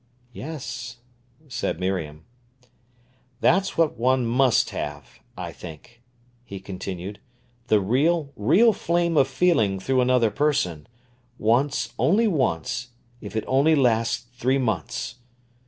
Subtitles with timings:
[0.33, 0.97] "Yes,"
[1.47, 2.25] said Miriam.
[3.39, 6.01] "That's what one must have, I think,"
[6.43, 12.87] he continued—"the real, real flame of feeling through another person—once, only once,
[13.21, 15.17] if it only lasts three months.